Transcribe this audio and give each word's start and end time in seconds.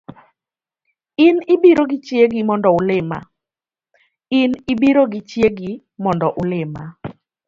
In 1.25 1.35
ibiro 1.53 1.83
gi 1.91 1.97
chiegi 5.27 5.71
mondo 6.19 6.29
ulima 6.41 6.83